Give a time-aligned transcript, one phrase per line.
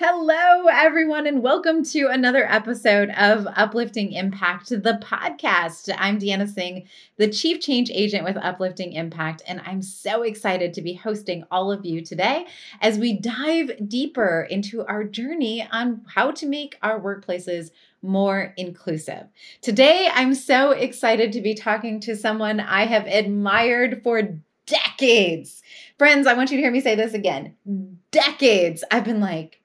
[0.00, 5.92] Hello, everyone, and welcome to another episode of Uplifting Impact, the podcast.
[5.98, 6.86] I'm Deanna Singh,
[7.16, 11.72] the Chief Change Agent with Uplifting Impact, and I'm so excited to be hosting all
[11.72, 12.46] of you today
[12.80, 19.24] as we dive deeper into our journey on how to make our workplaces more inclusive.
[19.62, 25.60] Today, I'm so excited to be talking to someone I have admired for decades.
[25.98, 27.56] Friends, I want you to hear me say this again.
[28.12, 28.84] Decades.
[28.92, 29.57] I've been like,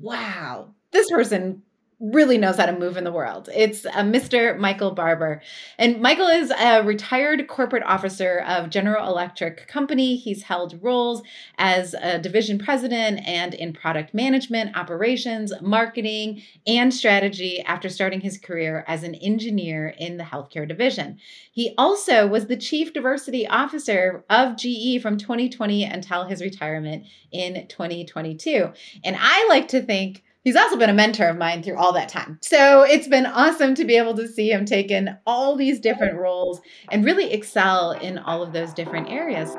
[0.00, 1.62] wow, this person
[2.00, 3.50] really knows how to move in the world.
[3.54, 4.58] It's uh, Mr.
[4.58, 5.42] Michael Barber.
[5.78, 10.16] And Michael is a retired corporate officer of General Electric Company.
[10.16, 11.22] He's held roles
[11.58, 18.38] as a division president and in product management, operations, marketing, and strategy after starting his
[18.38, 21.18] career as an engineer in the healthcare division.
[21.52, 27.66] He also was the chief diversity officer of GE from 2020 until his retirement in
[27.68, 28.72] 2022.
[29.04, 32.08] And I like to think He's also been a mentor of mine through all that
[32.08, 32.38] time.
[32.40, 36.16] So it's been awesome to be able to see him take in all these different
[36.16, 39.50] roles and really excel in all of those different areas.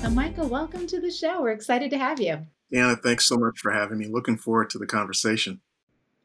[0.00, 1.42] So, Michael, welcome to the show.
[1.42, 2.46] We're excited to have you.
[2.72, 4.06] Anna, thanks so much for having me.
[4.06, 5.62] Looking forward to the conversation.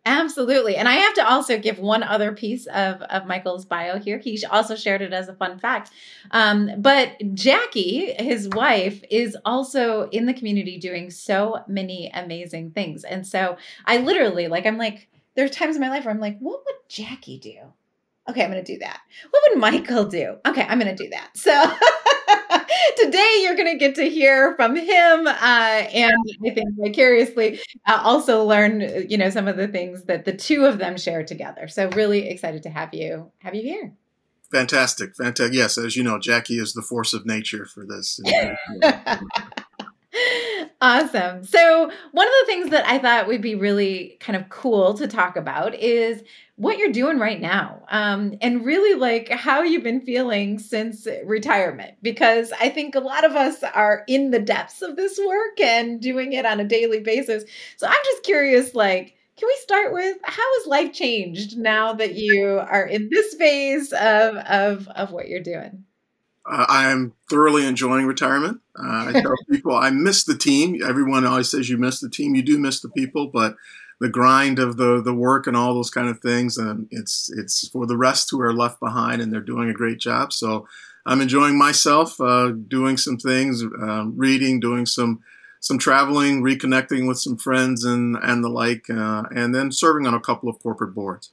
[0.05, 0.75] Absolutely.
[0.75, 4.17] And I have to also give one other piece of, of Michael's bio here.
[4.17, 5.91] He also shared it as a fun fact.
[6.31, 13.03] Um, but Jackie, his wife, is also in the community doing so many amazing things.
[13.03, 16.21] And so I literally, like, I'm like, there are times in my life where I'm
[16.21, 17.57] like, what would Jackie do?
[18.29, 19.01] Okay, I'm going to do that.
[19.29, 20.37] What would Michael do?
[20.45, 21.31] Okay, I'm going to do that.
[21.35, 21.51] So
[22.97, 25.31] today you're going to get to hear from him uh,
[25.93, 26.13] and
[26.45, 30.65] I think vicariously uh, also learn, you know, some of the things that the two
[30.65, 31.67] of them share together.
[31.67, 33.93] So really excited to have you have you here.
[34.51, 35.15] Fantastic.
[35.15, 35.53] Fantastic.
[35.53, 38.19] Yes, as you know, Jackie is the force of nature for this.
[40.81, 41.43] awesome.
[41.43, 45.07] So, one of the things that I thought would be really kind of cool to
[45.07, 46.23] talk about is
[46.59, 51.95] what you're doing right now um, and really like how you've been feeling since retirement
[52.01, 56.01] because i think a lot of us are in the depths of this work and
[56.01, 57.45] doing it on a daily basis
[57.77, 62.15] so i'm just curious like can we start with how has life changed now that
[62.15, 65.85] you are in this phase of of, of what you're doing
[66.45, 68.61] uh, I'm thoroughly enjoying retirement.
[68.77, 70.81] Uh, I tell people I miss the team.
[70.83, 72.35] Everyone always says you miss the team.
[72.35, 73.55] You do miss the people, but
[73.99, 76.57] the grind of the the work and all those kind of things.
[76.57, 79.99] And it's it's for the rest who are left behind, and they're doing a great
[79.99, 80.33] job.
[80.33, 80.67] So
[81.05, 85.19] I'm enjoying myself, uh, doing some things, uh, reading, doing some
[85.59, 90.13] some traveling, reconnecting with some friends and and the like, uh, and then serving on
[90.13, 91.31] a couple of corporate boards.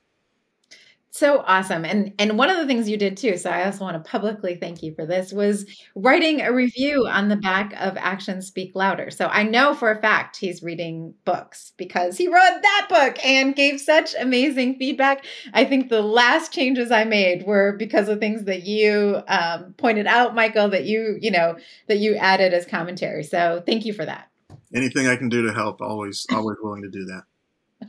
[1.17, 1.87] So awesome.
[1.87, 4.57] And and one of the things you did too, so I also want to publicly
[4.57, 9.11] thank you for this, was writing a review on the back of Actions Speak Louder.
[9.11, 13.57] So I know for a fact he's reading books because he wrote that book and
[13.57, 15.25] gave such amazing feedback.
[15.55, 20.07] I think the last changes I made were because of things that you um, pointed
[20.07, 21.57] out, Michael, that you, you know,
[21.89, 23.25] that you added as commentary.
[23.25, 24.29] So thank you for that.
[24.75, 27.23] Anything I can do to help, always, always willing to do that.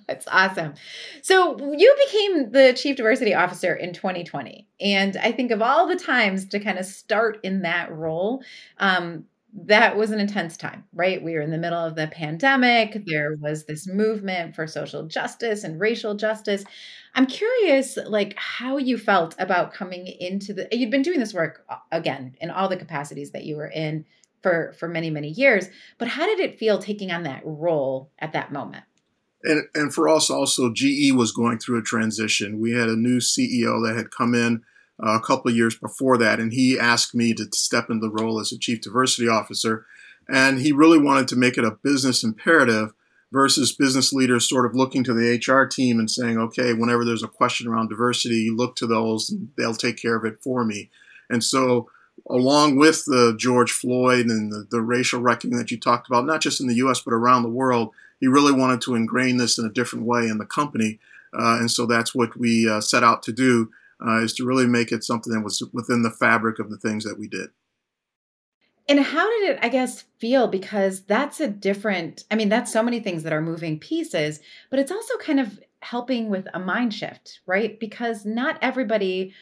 [0.08, 0.74] That's awesome.
[1.22, 4.68] So you became the chief diversity officer in 2020.
[4.80, 8.44] And I think of all the times to kind of start in that role,
[8.78, 9.26] um,
[9.66, 11.24] that was an intense time, right?
[11.24, 13.02] We were in the middle of the pandemic.
[13.06, 16.64] There was this movement for social justice and racial justice.
[17.16, 20.68] I'm curious, like, how you felt about coming into the.
[20.72, 24.06] You'd been doing this work uh, again in all the capacities that you were in
[24.44, 25.68] for for many many years.
[25.98, 28.84] But how did it feel taking on that role at that moment?
[29.48, 32.60] And and for us also, GE was going through a transition.
[32.60, 34.64] We had a new CEO that had come in
[35.02, 38.24] uh, a couple of years before that, and he asked me to step into the
[38.24, 39.86] role as a chief diversity officer.
[40.30, 42.94] And he really wanted to make it a business imperative
[43.32, 47.24] versus business leaders sort of looking to the HR team and saying, okay, whenever there's
[47.24, 50.90] a question around diversity, look to those and they'll take care of it for me.
[51.30, 51.90] And so,
[52.30, 56.42] along with the George Floyd and the, the racial reckoning that you talked about, not
[56.42, 59.66] just in the US, but around the world, he really wanted to ingrain this in
[59.66, 61.00] a different way in the company.
[61.34, 63.70] Uh, and so that's what we uh, set out to do
[64.06, 67.04] uh, is to really make it something that was within the fabric of the things
[67.04, 67.50] that we did.
[68.90, 70.48] And how did it, I guess, feel?
[70.48, 74.80] Because that's a different, I mean, that's so many things that are moving pieces, but
[74.80, 77.78] it's also kind of helping with a mind shift, right?
[77.80, 79.34] Because not everybody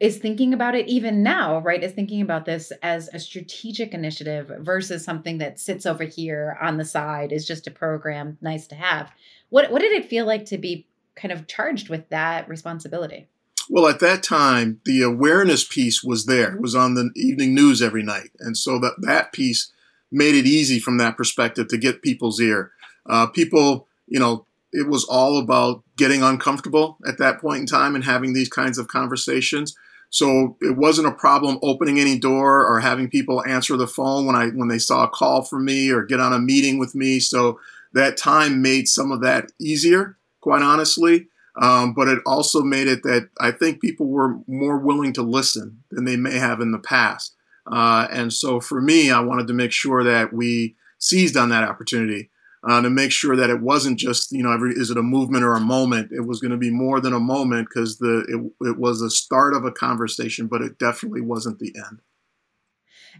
[0.00, 1.82] is thinking about it even now, right?
[1.82, 6.76] Is thinking about this as a strategic initiative versus something that sits over here on
[6.76, 9.10] the side is just a program nice to have.
[9.50, 10.86] What what did it feel like to be
[11.16, 13.28] kind of charged with that responsibility?
[13.70, 16.54] Well, at that time, the awareness piece was there.
[16.54, 19.72] It was on the evening news every night, and so that that piece
[20.10, 22.72] made it easy from that perspective to get people's ear.
[23.06, 27.94] Uh, people, you know, it was all about getting uncomfortable at that point in time
[27.94, 29.76] and having these kinds of conversations.
[30.10, 34.36] So it wasn't a problem opening any door or having people answer the phone when
[34.36, 37.20] I when they saw a call from me or get on a meeting with me.
[37.20, 37.60] So
[37.92, 41.28] that time made some of that easier, quite honestly.
[41.60, 45.82] Um, but it also made it that I think people were more willing to listen
[45.90, 47.34] than they may have in the past.
[47.66, 51.64] Uh, and so for me, I wanted to make sure that we seized on that
[51.64, 52.30] opportunity
[52.68, 55.42] uh, to make sure that it wasn't just you know every is it a movement
[55.42, 56.12] or a moment?
[56.12, 59.10] It was going to be more than a moment because the it, it was the
[59.10, 62.00] start of a conversation but it definitely wasn't the end.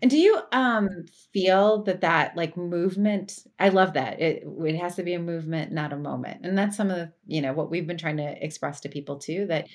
[0.02, 4.20] And do you um feel that that like movement i love that.
[4.20, 6.44] It it has to be a movement not a moment.
[6.44, 9.16] And that's some of the you know what we've been trying to express to people
[9.16, 9.68] too that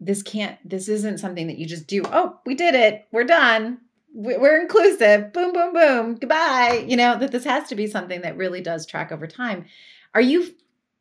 [0.00, 3.06] this can't this isn't something that you just do oh we did it.
[3.12, 3.78] We're done
[4.12, 5.32] we're inclusive.
[5.32, 6.14] Boom boom boom.
[6.16, 6.84] Goodbye.
[6.86, 9.66] You know that this has to be something that really does track over time.
[10.14, 10.54] Are you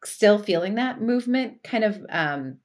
[0.04, 2.58] still feeling that movement kind of um,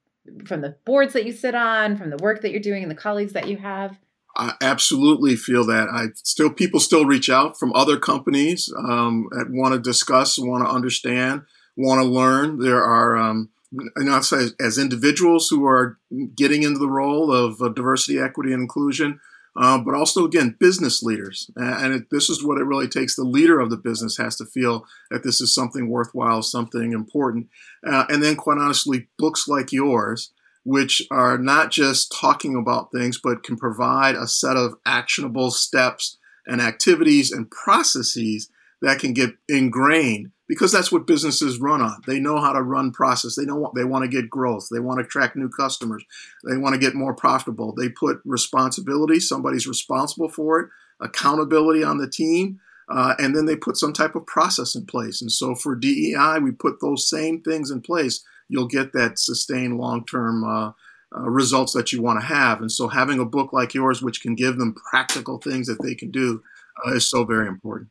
[0.45, 2.95] from the boards that you sit on from the work that you're doing and the
[2.95, 3.97] colleagues that you have?
[4.35, 5.89] I absolutely feel that.
[5.89, 10.65] I still people still reach out from other companies um, that want to discuss, want
[10.65, 11.43] to understand,
[11.77, 12.57] want to learn.
[12.57, 15.99] There are, um, you know, as, individuals who are
[16.35, 19.19] getting into the role of uh, diversity, equity, and inclusion,
[19.55, 21.49] uh, but also again business leaders.
[21.55, 23.15] And it, this is what it really takes.
[23.15, 27.47] The leader of the business has to feel that this is something worthwhile, something important,
[27.85, 30.31] uh, and then quite honestly, books like yours
[30.63, 36.17] which are not just talking about things, but can provide a set of actionable steps
[36.47, 38.49] and activities and processes
[38.81, 42.01] that can get ingrained because that's what businesses run on.
[42.07, 43.35] They know how to run process.
[43.35, 44.67] They know what they want to get growth.
[44.71, 46.03] They want to attract new customers.
[46.49, 47.73] They want to get more profitable.
[47.73, 49.19] They put responsibility.
[49.19, 50.69] Somebody's responsible for it.
[51.01, 52.59] Accountability on the team.
[52.89, 55.21] Uh, and then they put some type of process in place.
[55.21, 58.23] And so for DEI, we put those same things in place
[58.53, 60.71] you'll get that sustained long term uh,
[61.15, 62.61] uh, results that you want to have.
[62.61, 65.95] And so, having a book like yours, which can give them practical things that they
[65.95, 66.43] can do,
[66.85, 67.89] uh, is so very important.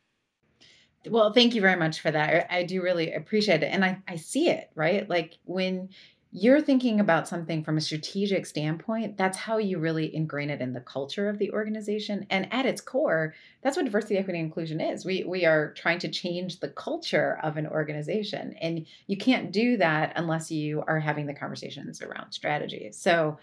[1.09, 2.53] Well, thank you very much for that.
[2.53, 3.67] I, do really appreciate it.
[3.73, 5.09] And I, I see it, right?
[5.09, 5.89] Like when
[6.35, 10.73] you're thinking about something from a strategic standpoint, that's how you really ingrain it in
[10.73, 12.27] the culture of the organization.
[12.31, 15.05] And at its core, that's what diversity, equity, inclusion is.
[15.05, 18.55] We we are trying to change the culture of an organization.
[18.63, 22.91] And you can't do that unless you are having the conversations around strategy.
[22.93, 23.39] So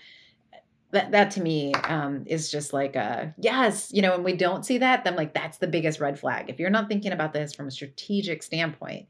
[0.92, 4.66] that that to me um, is just like a yes, you know, when we don't
[4.66, 6.50] see that, then like that's the biggest red flag.
[6.50, 9.08] If you're not thinking about this from a strategic standpoint,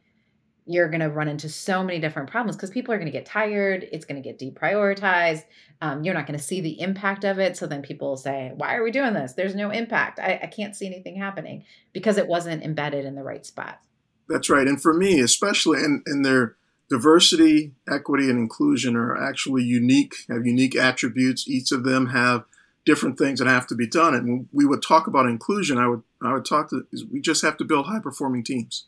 [0.65, 3.25] you're going to run into so many different problems because people are going to get
[3.25, 3.87] tired.
[3.91, 5.43] It's going to get deprioritized.
[5.81, 7.57] Um, you're not going to see the impact of it.
[7.57, 9.33] So then people will say, Why are we doing this?
[9.33, 10.19] There's no impact.
[10.19, 13.79] I, I can't see anything happening because it wasn't embedded in the right spot.
[14.27, 14.67] That's right.
[14.67, 16.55] And for me, especially in, in their
[16.89, 21.47] diversity, equity, and inclusion are actually unique, have unique attributes.
[21.47, 22.45] Each of them have
[22.85, 24.15] different things that have to be done.
[24.15, 27.43] And when we would talk about inclusion, I would I would talk to we just
[27.43, 28.85] have to build high performing teams.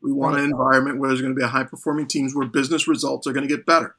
[0.00, 2.86] We want an environment where there's going to be a high performing teams where business
[2.86, 3.96] results are going to get better.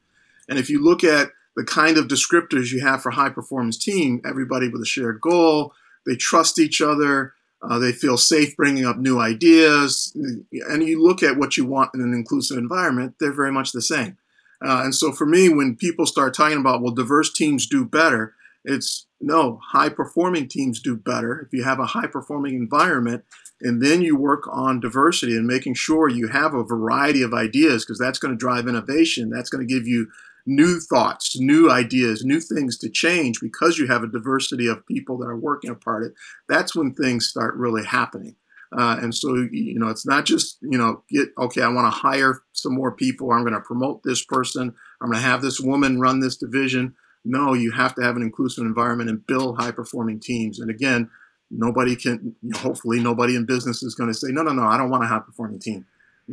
[0.48, 4.22] And if you look at the kind of descriptors you have for high performance team,
[4.24, 5.74] everybody with a shared goal,
[6.06, 11.24] they trust each other, uh, they feel safe bringing up new ideas, and you look
[11.24, 14.18] at what you want in an inclusive environment, they're very much the same.
[14.64, 18.34] Uh, and so for me, when people start talking about, well, diverse teams do better,
[18.64, 21.40] it's no, high performing teams do better.
[21.40, 23.24] If you have a high performing environment,
[23.62, 27.86] and then you work on diversity and making sure you have a variety of ideas
[27.86, 29.30] because that's going to drive innovation.
[29.30, 30.08] That's going to give you
[30.46, 35.18] new thoughts, new ideas, new things to change because you have a diversity of people
[35.18, 36.14] that are working apart it.
[36.48, 38.36] That's when things start really happening.
[38.78, 42.00] Uh, and so, you know, it's not just, you know, get, okay, I want to
[42.00, 43.32] hire some more people.
[43.32, 44.74] I'm going to promote this person.
[45.02, 46.96] I'm going to have this woman run this division.
[47.24, 50.60] No, you have to have an inclusive environment and build high performing teams.
[50.60, 51.10] And again,
[51.52, 54.90] nobody can hopefully nobody in business is going to say no no no i don't
[54.90, 55.86] want a high performing team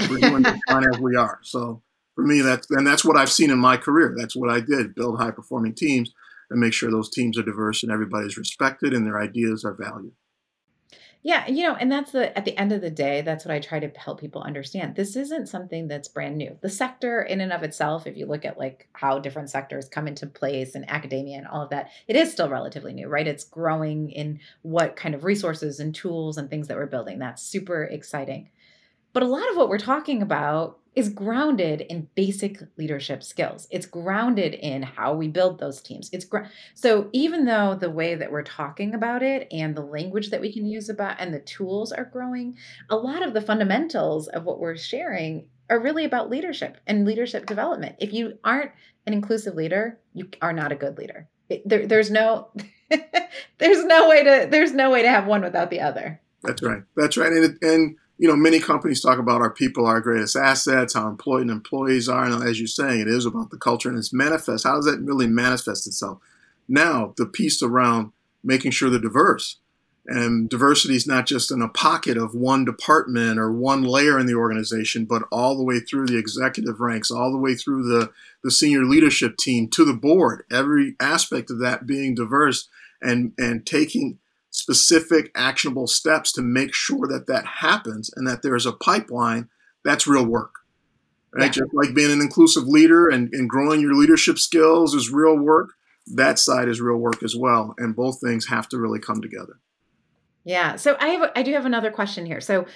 [0.08, 1.82] we're doing fine as we are so
[2.14, 4.94] for me that's and that's what i've seen in my career that's what i did
[4.94, 6.12] build high performing teams
[6.50, 10.12] and make sure those teams are diverse and everybody's respected and their ideas are valued
[11.24, 13.60] Yeah, you know, and that's the at the end of the day, that's what I
[13.60, 14.96] try to help people understand.
[14.96, 16.58] This isn't something that's brand new.
[16.62, 20.08] The sector in and of itself, if you look at like how different sectors come
[20.08, 23.28] into place and academia and all of that, it is still relatively new, right?
[23.28, 27.20] It's growing in what kind of resources and tools and things that we're building.
[27.20, 28.50] That's super exciting.
[29.12, 33.66] But a lot of what we're talking about is grounded in basic leadership skills.
[33.70, 36.10] It's grounded in how we build those teams.
[36.12, 40.30] It's gr- so even though the way that we're talking about it and the language
[40.30, 42.58] that we can use about and the tools are growing,
[42.90, 47.46] a lot of the fundamentals of what we're sharing are really about leadership and leadership
[47.46, 47.96] development.
[47.98, 48.72] If you aren't
[49.06, 51.28] an inclusive leader, you are not a good leader.
[51.48, 52.50] It, there, there's no
[53.58, 56.20] there's no way to there's no way to have one without the other.
[56.42, 56.82] That's right.
[56.96, 57.32] That's right.
[57.32, 61.50] And and you know, many companies talk about our people, our greatest assets, how important
[61.50, 62.22] employees are.
[62.24, 64.62] And as you're saying, it is about the culture and it's manifest.
[64.62, 66.20] How does that really manifest itself?
[66.68, 68.12] Now, the piece around
[68.44, 69.56] making sure they're diverse.
[70.06, 74.26] And diversity is not just in a pocket of one department or one layer in
[74.26, 78.12] the organization, but all the way through the executive ranks, all the way through the,
[78.44, 80.44] the senior leadership team to the board.
[80.48, 82.68] Every aspect of that being diverse
[83.00, 84.18] and, and taking
[84.62, 89.48] specific actionable steps to make sure that that happens and that there's a pipeline
[89.84, 90.54] that's real work
[91.32, 91.44] right?
[91.44, 91.50] Yeah.
[91.50, 95.70] just like being an inclusive leader and, and growing your leadership skills is real work
[96.14, 99.58] that side is real work as well and both things have to really come together.
[100.44, 102.40] Yeah so i have i do have another question here.
[102.40, 102.66] So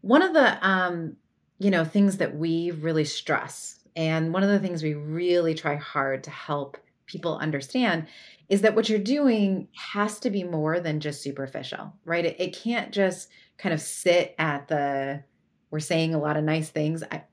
[0.00, 1.16] one of the um
[1.58, 5.76] you know things that we really stress and one of the things we really try
[5.76, 6.76] hard to help
[7.06, 8.06] people understand
[8.48, 12.24] is that what you're doing has to be more than just superficial, right?
[12.24, 15.22] It, it can't just kind of sit at the
[15.70, 17.02] we're saying a lot of nice things.
[17.10, 17.24] I,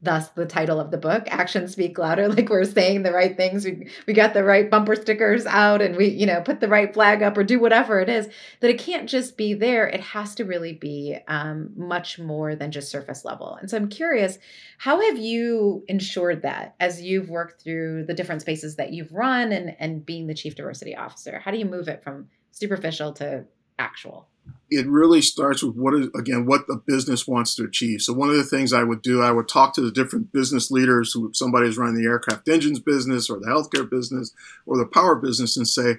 [0.00, 3.64] thus the title of the book actions speak louder like we're saying the right things.
[3.64, 6.92] We, we got the right bumper stickers out and we you know put the right
[6.92, 8.28] flag up or do whatever it is
[8.60, 9.86] that it can't just be there.
[9.86, 13.56] It has to really be um, much more than just surface level.
[13.60, 14.38] And so i'm curious
[14.78, 19.52] how have you ensured that as you've worked through the different spaces that you've run
[19.52, 21.38] and and being the chief diversity officer?
[21.38, 23.44] How do you move it from superficial to
[23.78, 24.28] actual
[24.70, 28.02] it really starts with what is again what the business wants to achieve.
[28.02, 30.70] So one of the things I would do, I would talk to the different business
[30.70, 34.32] leaders who somebody is running the aircraft engines business or the healthcare business
[34.66, 35.96] or the power business and say,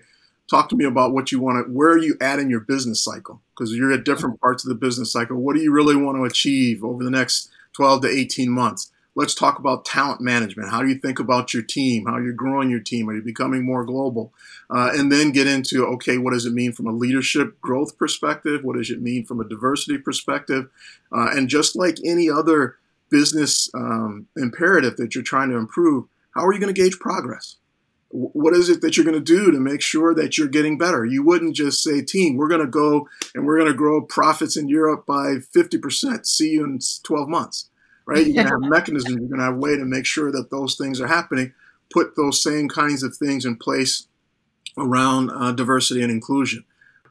[0.50, 3.04] talk to me about what you want to where are you at in your business
[3.04, 3.42] cycle?
[3.56, 5.38] Because you're at different parts of the business cycle.
[5.38, 8.92] What do you really want to achieve over the next 12 to 18 months?
[9.20, 10.70] Let's talk about talent management.
[10.70, 12.06] How do you think about your team?
[12.06, 13.10] How you're growing your team?
[13.10, 14.34] Are you becoming more global?
[14.70, 18.64] Uh, and then get into okay, what does it mean from a leadership growth perspective?
[18.64, 20.70] What does it mean from a diversity perspective?
[21.12, 22.78] Uh, and just like any other
[23.10, 27.58] business um, imperative that you're trying to improve, how are you going to gauge progress?
[28.12, 31.06] what is it that you're going to do to make sure that you're getting better?
[31.06, 34.58] You wouldn't just say, team, we're going to go and we're going to grow profits
[34.58, 36.26] in Europe by 50%.
[36.26, 37.70] See you in 12 months
[38.10, 38.26] right?
[38.26, 39.18] You're gonna have mechanisms.
[39.20, 41.54] You're gonna have a way to make sure that those things are happening.
[41.92, 44.08] Put those same kinds of things in place
[44.78, 46.66] around uh, diversity and inclusion.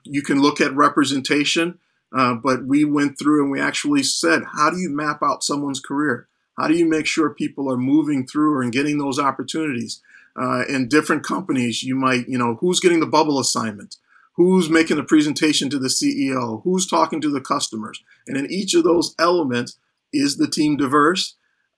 [0.05, 1.79] You can look at representation,
[2.17, 5.81] uh, but we went through and we actually said, how do you map out someone's
[5.81, 6.29] career?
[6.57, 10.01] How do you make sure people are moving through and getting those opportunities?
[10.41, 13.97] Uh, in different companies, you might, you know, who's getting the bubble assignment?
[14.35, 16.63] Who's making the presentation to the CEO?
[16.63, 18.03] Who's talking to the customers?
[18.27, 19.79] And in each of those elements,
[20.13, 21.37] is the team diverse?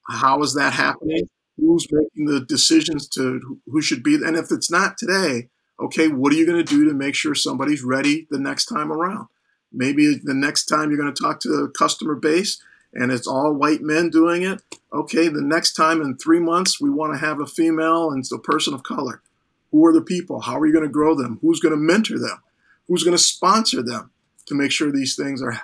[0.09, 1.29] How is that happening?
[1.57, 4.15] Who's making the decisions to who should be?
[4.15, 7.35] And if it's not today, okay, what are you going to do to make sure
[7.35, 9.29] somebody's ready the next time around?
[9.73, 13.53] Maybe the next time you're going to talk to the customer base and it's all
[13.53, 14.63] white men doing it.
[14.93, 18.39] Okay, the next time in three months, we want to have a female and a
[18.39, 19.23] person of color.
[19.71, 20.41] Who are the people?
[20.41, 21.39] How are you going to grow them?
[21.43, 22.43] Who's going to mentor them?
[22.89, 24.11] Who's going to sponsor them
[24.47, 25.61] to make sure these things are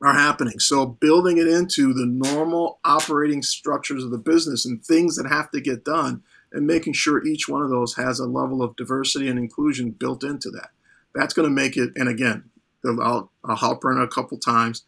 [0.00, 0.60] are happening.
[0.60, 5.50] So building it into the normal operating structures of the business and things that have
[5.50, 9.28] to get done and making sure each one of those has a level of diversity
[9.28, 10.70] and inclusion built into that.
[11.14, 12.50] That's going to make it, and again,
[12.84, 14.84] I'll, I'll hop on a couple times.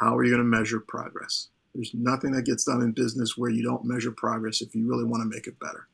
[0.00, 1.48] How are you going to measure progress?
[1.74, 5.04] There's nothing that gets done in business where you don't measure progress if you really
[5.04, 5.88] want to make it better.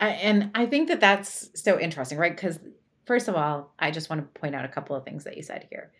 [0.00, 2.34] And I think that that's so interesting, right?
[2.34, 2.58] Because,
[3.04, 5.42] first of all, I just want to point out a couple of things that you
[5.42, 5.92] said here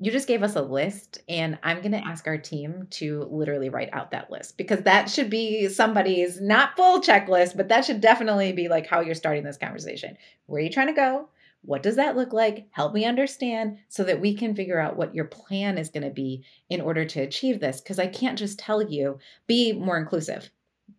[0.00, 2.08] you just gave us a list and i'm going to mm-hmm.
[2.08, 6.76] ask our team to literally write out that list because that should be somebody's not
[6.76, 10.16] full checklist but that should definitely be like how you're starting this conversation.
[10.46, 11.28] Where are you trying to go?
[11.62, 12.68] What does that look like?
[12.70, 16.10] Help me understand so that we can figure out what your plan is going to
[16.10, 20.50] be in order to achieve this because i can't just tell you be more inclusive.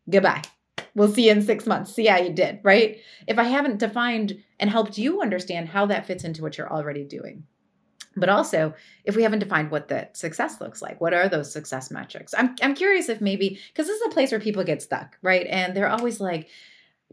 [0.10, 0.44] Goodbye.
[0.96, 1.94] We'll see you in six months.
[1.94, 2.98] See how you did right?
[3.27, 7.06] If i haven't defined and helped you understand how that fits into what you're already
[7.06, 7.44] doing
[8.19, 8.73] but also
[9.03, 12.55] if we haven't defined what the success looks like what are those success metrics i'm,
[12.61, 15.75] I'm curious if maybe because this is a place where people get stuck right and
[15.75, 16.49] they're always like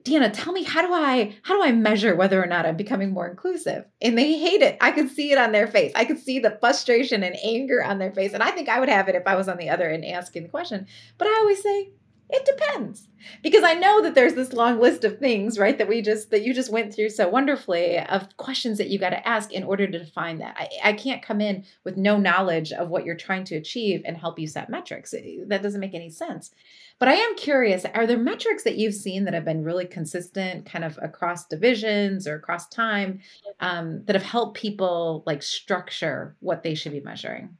[0.02, 3.12] Deanna, tell me how do I how do I measure whether or not I'm becoming
[3.12, 3.86] more inclusive?
[4.00, 4.76] And they hate it.
[4.80, 5.90] I could see it on their face.
[5.96, 8.32] I could see the frustration and anger on their face.
[8.32, 10.44] And I think I would have it if I was on the other end asking
[10.44, 10.86] the question.
[11.18, 11.90] But I always say,
[12.28, 13.09] it depends.
[13.42, 16.42] Because I know that there's this long list of things, right, that we just that
[16.42, 19.87] you just went through so wonderfully of questions that you got to ask in order
[19.87, 20.56] to define that.
[20.59, 24.16] I, I can't come in with no knowledge of what you're trying to achieve and
[24.16, 25.14] help you set metrics.
[25.47, 26.52] That doesn't make any sense.
[26.99, 30.66] But I am curious, are there metrics that you've seen that have been really consistent
[30.66, 33.21] kind of across divisions or across time
[33.61, 37.56] um, that have helped people like structure what they should be measuring?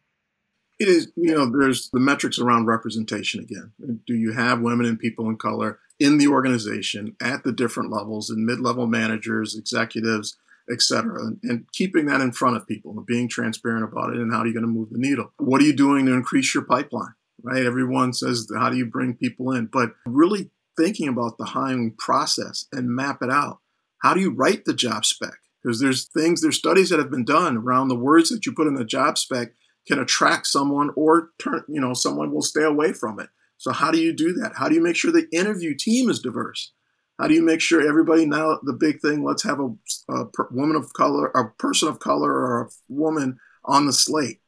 [0.79, 3.73] It is, you know, there's the metrics around representation again.
[4.07, 8.29] Do you have women and people in color in the organization at the different levels
[8.29, 10.37] and mid-level managers, executives,
[10.71, 14.19] et cetera, and, and keeping that in front of people and being transparent about it
[14.19, 15.33] and how are you going to move the needle?
[15.39, 17.15] What are you doing to increase your pipeline?
[17.43, 17.65] Right?
[17.65, 19.67] Everyone says, how do you bring people in?
[19.67, 23.61] But really thinking about the hiring process and map it out.
[24.03, 25.35] How do you write the job spec?
[25.63, 28.67] Because there's things, there's studies that have been done around the words that you put
[28.67, 29.53] in the job spec
[29.87, 33.29] can attract someone or turn, you know, someone will stay away from it.
[33.57, 34.53] So how do you do that?
[34.57, 36.73] How do you make sure the interview team is diverse?
[37.19, 39.25] How do you make sure everybody now the big thing?
[39.25, 39.71] Let's have a,
[40.13, 44.41] a woman of color, a person of color, or a woman on the slate.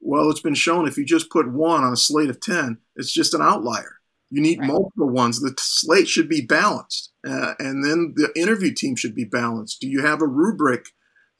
[0.00, 3.12] Well, it's been shown if you just put one on a slate of ten, it's
[3.12, 4.00] just an outlier.
[4.30, 4.68] You need right.
[4.68, 5.40] multiple ones.
[5.40, 9.80] The slate should be balanced, uh, and then the interview team should be balanced.
[9.80, 10.86] Do you have a rubric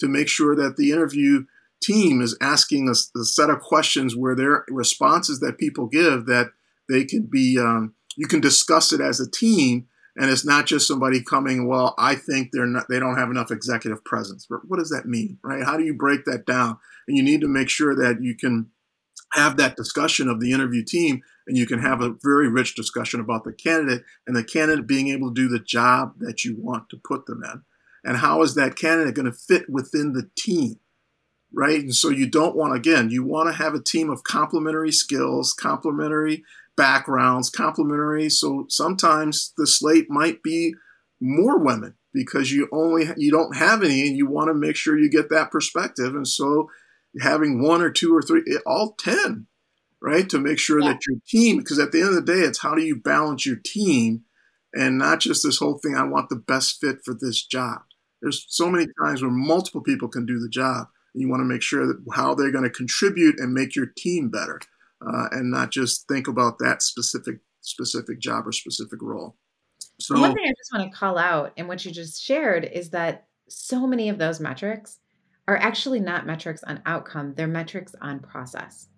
[0.00, 1.44] to make sure that the interview
[1.84, 6.52] team is asking a, a, set of questions where their responses that people give that
[6.88, 9.86] they can be um, you can discuss it as a team
[10.16, 13.50] and it's not just somebody coming well i think they're not they don't have enough
[13.50, 14.46] executive presence.
[14.48, 15.64] But what does that mean right?
[15.64, 16.78] How do you break that down?
[17.06, 18.70] And you need to make sure that you can
[19.32, 23.20] have that discussion of the interview team and you can have a very rich discussion
[23.20, 26.88] about the candidate and the candidate being able to do the job that you want
[26.88, 27.62] to put them in.
[28.04, 30.76] And how is that candidate going to fit within the team
[31.54, 31.80] right?
[31.80, 35.52] And so you don't want, again, you want to have a team of complementary skills,
[35.52, 36.44] complementary
[36.76, 38.28] backgrounds, complementary.
[38.28, 40.74] So sometimes the slate might be
[41.20, 44.98] more women because you only you don't have any and you want to make sure
[44.98, 46.68] you get that perspective and so
[47.20, 49.46] having one or two or three all 10
[50.02, 50.88] right to make sure yeah.
[50.88, 53.46] that your team because at the end of the day it's how do you balance
[53.46, 54.22] your team
[54.74, 57.82] and not just this whole thing i want the best fit for this job
[58.20, 61.62] there's so many times where multiple people can do the job you want to make
[61.62, 64.60] sure that how they're going to contribute and make your team better,
[65.00, 69.36] uh, and not just think about that specific specific job or specific role.
[70.00, 72.90] So one thing I just want to call out in what you just shared is
[72.90, 74.98] that so many of those metrics
[75.46, 78.88] are actually not metrics on outcome; they're metrics on process.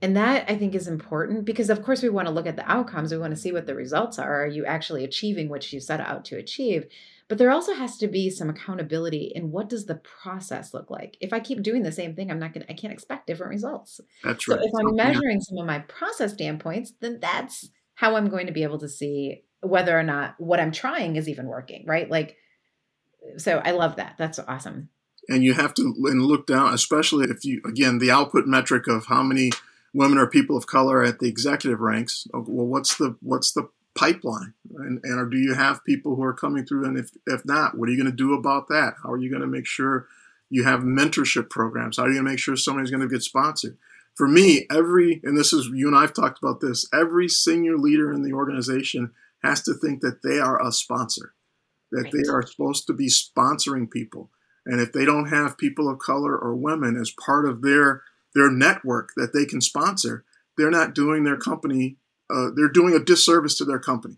[0.00, 2.70] And that I think is important because, of course, we want to look at the
[2.70, 3.10] outcomes.
[3.10, 4.44] We want to see what the results are.
[4.44, 6.86] Are you actually achieving what you set out to achieve?
[7.28, 11.18] But there also has to be some accountability in what does the process look like.
[11.20, 13.50] If I keep doing the same thing, I'm not going to, I can't expect different
[13.50, 14.00] results.
[14.24, 14.58] That's right.
[14.58, 18.52] So if I'm measuring some of my process standpoints, then that's how I'm going to
[18.52, 22.08] be able to see whether or not what I'm trying is even working, right?
[22.10, 22.36] Like,
[23.36, 24.14] so I love that.
[24.16, 24.88] That's awesome.
[25.28, 29.06] And you have to and look down, especially if you, again, the output metric of
[29.06, 29.50] how many
[29.92, 32.26] women or people of color at the executive ranks.
[32.32, 34.54] Well, what's the what's the pipeline?
[34.76, 36.84] And, and or do you have people who are coming through?
[36.84, 38.94] And if, if not, what are you going to do about that?
[39.02, 40.06] How are you going to make sure
[40.50, 41.96] you have mentorship programs?
[41.96, 43.76] How are you going to make sure somebody's going to get sponsored?
[44.14, 48.12] For me, every, and this is, you and I've talked about this, every senior leader
[48.12, 51.34] in the organization has to think that they are a sponsor,
[51.92, 52.12] that right.
[52.12, 54.30] they are supposed to be sponsoring people.
[54.66, 58.02] And if they don't have people of color or women as part of their
[58.34, 60.24] their network that they can sponsor,
[60.56, 61.96] they're not doing their company
[62.30, 64.16] uh, they're doing a disservice to their company.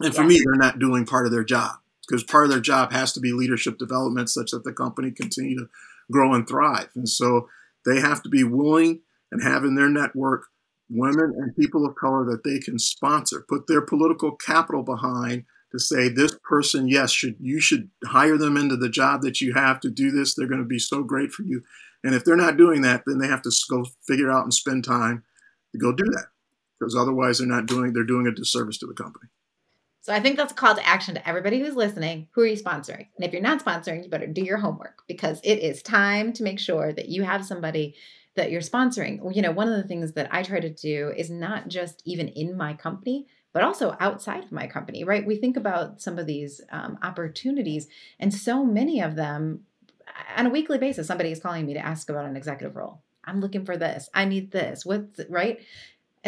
[0.00, 0.28] And for yeah.
[0.28, 3.20] me, they're not doing part of their job because part of their job has to
[3.20, 5.68] be leadership development such that the company continue to
[6.10, 6.88] grow and thrive.
[6.94, 7.48] And so
[7.84, 10.46] they have to be willing and have in their network
[10.90, 15.78] women and people of color that they can sponsor, put their political capital behind to
[15.78, 19.80] say this person, yes, should you should hire them into the job that you have
[19.80, 20.34] to do this.
[20.34, 21.62] They're going to be so great for you.
[22.02, 24.84] And if they're not doing that, then they have to go figure out and spend
[24.84, 25.24] time
[25.72, 26.28] to go do that
[26.78, 29.28] because otherwise they're not doing they're doing a disservice to the company.
[30.00, 32.28] So I think that's a call to action to everybody who's listening.
[32.32, 33.08] Who are you sponsoring?
[33.16, 36.42] And if you're not sponsoring, you better do your homework because it is time to
[36.42, 37.94] make sure that you have somebody
[38.34, 39.34] that you're sponsoring.
[39.34, 42.28] You know, one of the things that I try to do is not just even
[42.28, 45.26] in my company, but also outside of my company, right?
[45.26, 47.88] We think about some of these um, opportunities,
[48.18, 49.64] and so many of them
[50.36, 53.02] on a weekly basis, somebody is calling me to ask about an executive role.
[53.24, 54.08] I'm looking for this.
[54.14, 54.86] I need this.
[54.86, 55.58] What's right?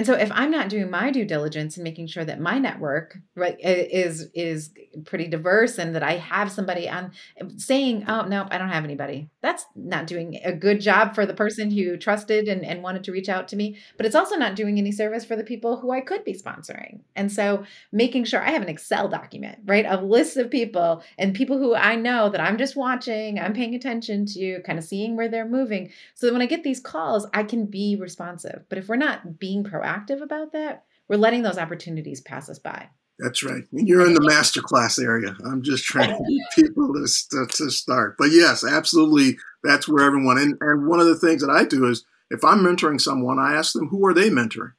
[0.00, 3.18] And so if I'm not doing my due diligence and making sure that my network
[3.36, 4.70] right is is
[5.04, 7.12] pretty diverse and that I have somebody on
[7.58, 9.28] saying, oh no, I don't have anybody.
[9.42, 13.12] That's not doing a good job for the person who trusted and, and wanted to
[13.12, 13.76] reach out to me.
[13.98, 17.00] But it's also not doing any service for the people who I could be sponsoring.
[17.14, 19.84] And so making sure I have an Excel document, right?
[19.86, 23.74] A list of people and people who I know that I'm just watching, I'm paying
[23.74, 25.92] attention to, kind of seeing where they're moving.
[26.14, 28.64] So that when I get these calls, I can be responsive.
[28.70, 32.59] But if we're not being proactive, proactive about that, we're letting those opportunities pass us
[32.59, 32.88] by.
[33.18, 33.64] That's right.
[33.70, 35.37] You're in the masterclass area.
[35.44, 38.16] I'm just trying to get people to, to start.
[38.18, 39.37] But yes, absolutely.
[39.62, 42.61] That's where everyone, and, and one of the things that I do is if I'm
[42.61, 44.72] mentoring someone, I ask them, who are they mentoring?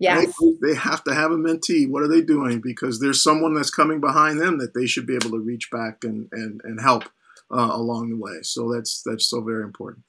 [0.00, 0.34] Yes.
[0.40, 1.88] They, they have to have a mentee.
[1.88, 2.60] What are they doing?
[2.60, 6.02] Because there's someone that's coming behind them that they should be able to reach back
[6.02, 7.04] and, and, and help
[7.52, 8.38] uh, along the way.
[8.42, 10.02] So that's, that's so very important.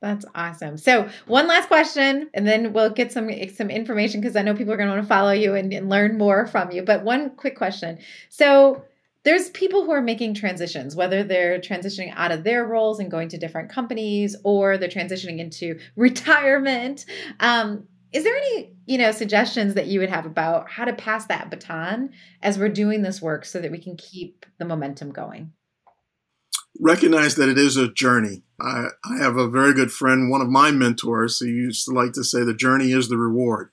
[0.00, 0.78] That's awesome.
[0.78, 4.72] So one last question, and then we'll get some some information because I know people
[4.72, 6.82] are going to want to follow you and, and learn more from you.
[6.82, 7.98] But one quick question.
[8.28, 8.84] So
[9.24, 13.28] there's people who are making transitions, whether they're transitioning out of their roles and going
[13.30, 17.04] to different companies, or they're transitioning into retirement.
[17.40, 21.26] Um, is there any you know suggestions that you would have about how to pass
[21.26, 25.52] that baton as we're doing this work so that we can keep the momentum going?
[26.80, 28.42] Recognize that it is a journey.
[28.60, 32.12] I, I have a very good friend, one of my mentors, who used to like
[32.14, 33.70] to say the journey is the reward.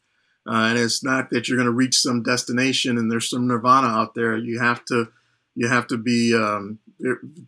[0.47, 3.87] Uh, and it's not that you're going to reach some destination and there's some nirvana
[3.87, 4.37] out there.
[4.37, 5.11] You have to,
[5.55, 6.79] you have to be um,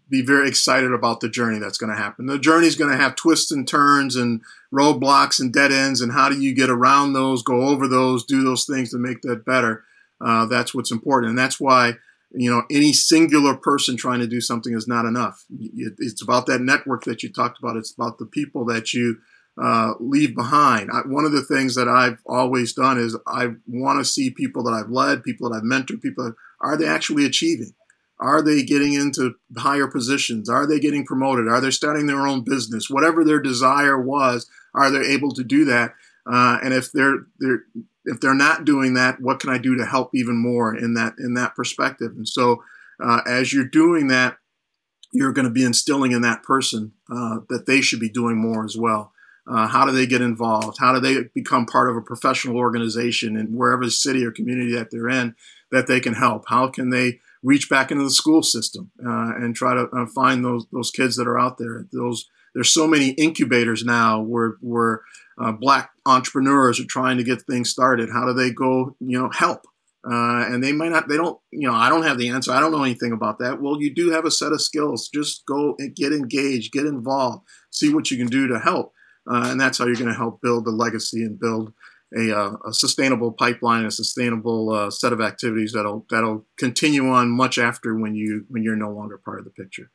[0.09, 2.25] be very excited about the journey that's going to happen.
[2.25, 4.41] The journey is going to have twists and turns and
[4.73, 6.01] roadblocks and dead ends.
[6.01, 9.21] And how do you get around those, go over those, do those things to make
[9.21, 9.83] that better?
[10.19, 11.93] Uh, that's what's important, and that's why
[12.31, 15.45] you know any singular person trying to do something is not enough.
[15.49, 17.77] It's about that network that you talked about.
[17.77, 19.17] It's about the people that you
[19.61, 20.89] uh, leave behind.
[20.91, 24.61] I, one of the things that i've always done is i want to see people
[24.63, 27.73] that i've led people that i've mentored people that, are they actually achieving?
[28.19, 30.49] Are they getting into higher positions?
[30.49, 31.47] Are they getting promoted?
[31.47, 32.89] Are they starting their own business?
[32.89, 35.93] Whatever their desire was are they able to do that?
[36.25, 37.63] Uh, and if they're they're
[38.07, 41.15] if they're not doing that, what can I do to help even more in that
[41.19, 42.13] in that perspective?
[42.15, 42.63] And so,
[43.03, 44.37] uh, as you're doing that,
[45.11, 48.65] you're going to be instilling in that person uh, that they should be doing more
[48.65, 49.11] as well.
[49.45, 50.77] Uh, how do they get involved?
[50.79, 54.89] How do they become part of a professional organization in wherever city or community that
[54.91, 55.35] they're in
[55.71, 56.45] that they can help?
[56.47, 60.43] How can they reach back into the school system uh, and try to uh, find
[60.43, 61.85] those those kids that are out there?
[61.91, 65.01] Those there's so many incubators now where where
[65.37, 68.09] uh, black entrepreneurs are trying to get things started.
[68.11, 69.61] How do they go, you know, help?
[70.09, 72.51] Uh, and they might not, they don't, you know, I don't have the answer.
[72.51, 73.61] I don't know anything about that.
[73.61, 75.09] Well, you do have a set of skills.
[75.13, 78.93] Just go and get engaged, get involved, see what you can do to help.
[79.29, 81.73] Uh, and that's how you're going to help build the legacy and build
[82.15, 87.29] a, uh, a sustainable pipeline, a sustainable uh, set of activities that'll that'll continue on
[87.29, 89.91] much after when you when you're no longer part of the picture.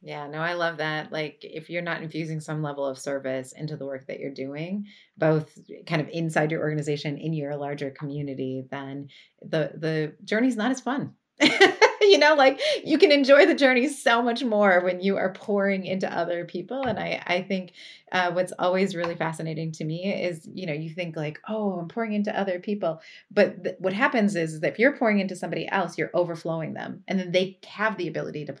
[0.00, 1.10] Yeah, no, I love that.
[1.10, 4.86] Like, if you're not infusing some level of service into the work that you're doing,
[5.16, 9.08] both kind of inside your organization, in your larger community, then
[9.42, 11.14] the the journey's not as fun.
[12.02, 15.84] you know, like you can enjoy the journey so much more when you are pouring
[15.84, 16.82] into other people.
[16.82, 17.72] And I I think
[18.12, 21.88] uh, what's always really fascinating to me is, you know, you think like, oh, I'm
[21.88, 25.68] pouring into other people, but th- what happens is that if you're pouring into somebody
[25.68, 28.54] else, you're overflowing them, and then they have the ability to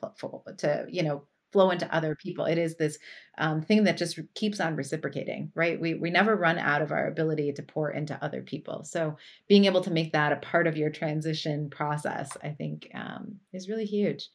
[0.58, 2.44] to you know flow into other people.
[2.44, 2.98] It is this
[3.38, 5.80] um, thing that just keeps on reciprocating, right?
[5.80, 8.84] We we never run out of our ability to pour into other people.
[8.84, 9.16] So
[9.48, 13.68] being able to make that a part of your transition process, I think, um, is
[13.68, 14.28] really huge.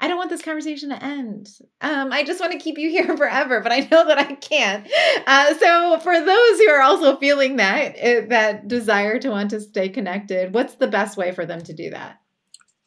[0.00, 1.48] I don't want this conversation to end.
[1.80, 4.86] Um, I just want to keep you here forever, but I know that I can't.
[5.26, 9.60] Uh, so for those who are also feeling that eh, that desire to want to
[9.60, 12.19] stay connected, what's the best way for them to do that?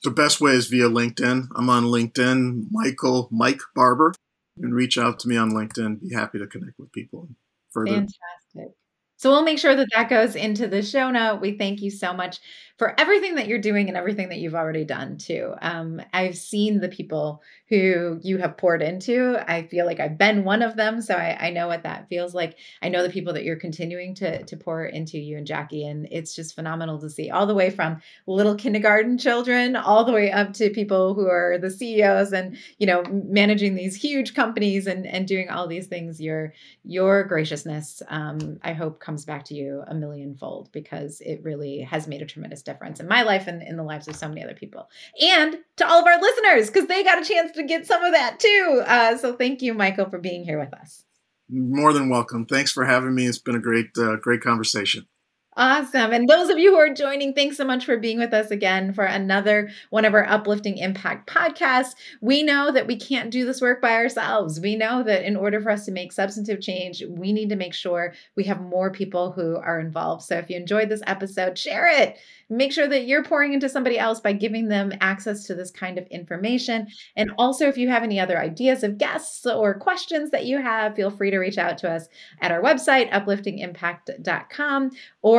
[0.04, 1.48] The best way is via LinkedIn.
[1.56, 4.14] I'm on LinkedIn, Michael Mike Barber.
[4.58, 6.02] You can reach out to me on LinkedIn.
[6.02, 7.30] Be happy to connect with people
[7.72, 7.94] further.
[7.94, 8.76] Fantastic.
[9.16, 11.40] So we'll make sure that that goes into the show note.
[11.40, 12.40] We thank you so much
[12.84, 15.54] for everything that you're doing and everything that you've already done too.
[15.62, 19.38] Um, I've seen the people who you have poured into.
[19.48, 22.36] I feel like I've been one of them, so I, I know what that feels
[22.36, 22.58] like.
[22.82, 26.10] I know the people that you're continuing to to pour into you and Jackie, and
[26.12, 30.30] it's just phenomenal to see all the way from little kindergarten children all the way
[30.30, 35.08] up to people who are the CEOs and you know managing these huge companies and
[35.08, 36.20] and doing all these things.
[36.20, 41.80] Your your graciousness, um, I hope, comes back to you a millionfold because it really
[41.80, 44.44] has made a tremendous difference in my life and in the lives of so many
[44.44, 44.90] other people.
[45.22, 48.14] And to all of our listeners, because they got a chance to get some of
[48.14, 48.84] that too.
[48.86, 51.04] Uh, so thank you, Michael, for being here with us.
[51.50, 52.46] More than welcome.
[52.46, 53.26] Thanks for having me.
[53.26, 55.08] It's been a great, uh, great conversation.
[55.56, 56.12] Awesome.
[56.14, 58.92] And those of you who are joining, thanks so much for being with us again
[58.92, 61.94] for another one of our Uplifting Impact podcasts.
[62.22, 64.60] We know that we can't do this work by ourselves.
[64.60, 67.76] We know that in order for us to make substantive change, we need to make
[67.76, 70.24] sure we have more people who are involved.
[70.24, 72.18] So if you enjoyed this episode, share it
[72.54, 75.98] make sure that you're pouring into somebody else by giving them access to this kind
[75.98, 76.88] of information.
[77.16, 80.96] And also, if you have any other ideas of guests or questions that you have,
[80.96, 82.08] feel free to reach out to us
[82.42, 84.92] at our website, upliftingimpact.com,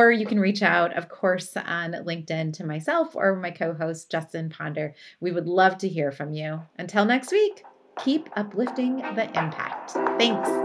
[0.05, 4.11] or you can reach out, of course, on LinkedIn to myself or my co host,
[4.11, 4.93] Justin Ponder.
[5.19, 6.61] We would love to hear from you.
[6.77, 7.63] Until next week,
[8.03, 9.91] keep uplifting the impact.
[10.19, 10.64] Thanks.